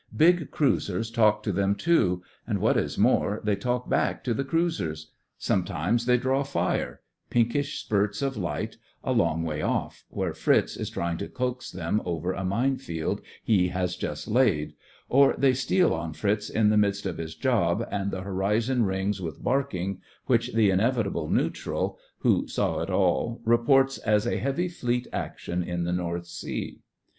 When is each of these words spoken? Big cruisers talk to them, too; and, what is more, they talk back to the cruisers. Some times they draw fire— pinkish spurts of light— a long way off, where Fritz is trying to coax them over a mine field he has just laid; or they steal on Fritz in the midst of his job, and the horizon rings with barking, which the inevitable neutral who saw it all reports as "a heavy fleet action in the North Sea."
Big 0.17 0.49
cruisers 0.49 1.11
talk 1.11 1.43
to 1.43 1.51
them, 1.51 1.75
too; 1.75 2.23
and, 2.47 2.57
what 2.57 2.75
is 2.75 2.97
more, 2.97 3.39
they 3.43 3.55
talk 3.55 3.87
back 3.87 4.23
to 4.23 4.33
the 4.33 4.43
cruisers. 4.43 5.11
Some 5.37 5.63
times 5.63 6.07
they 6.07 6.17
draw 6.17 6.41
fire— 6.41 7.01
pinkish 7.29 7.77
spurts 7.79 8.23
of 8.23 8.35
light— 8.35 8.77
a 9.03 9.11
long 9.11 9.43
way 9.43 9.61
off, 9.61 10.03
where 10.09 10.33
Fritz 10.33 10.75
is 10.75 10.89
trying 10.89 11.17
to 11.19 11.27
coax 11.27 11.69
them 11.69 12.01
over 12.03 12.33
a 12.33 12.43
mine 12.43 12.77
field 12.77 13.21
he 13.43 13.67
has 13.67 13.95
just 13.95 14.27
laid; 14.27 14.73
or 15.07 15.35
they 15.37 15.53
steal 15.53 15.93
on 15.93 16.13
Fritz 16.13 16.49
in 16.49 16.69
the 16.69 16.77
midst 16.77 17.05
of 17.05 17.19
his 17.19 17.35
job, 17.35 17.87
and 17.91 18.09
the 18.09 18.21
horizon 18.21 18.85
rings 18.85 19.21
with 19.21 19.43
barking, 19.43 20.01
which 20.25 20.55
the 20.55 20.71
inevitable 20.71 21.29
neutral 21.29 21.99
who 22.21 22.47
saw 22.47 22.79
it 22.81 22.89
all 22.89 23.39
reports 23.45 23.99
as 23.99 24.25
"a 24.25 24.37
heavy 24.39 24.67
fleet 24.67 25.05
action 25.13 25.61
in 25.61 25.83
the 25.83 25.93
North 25.93 26.25
Sea." 26.25 26.79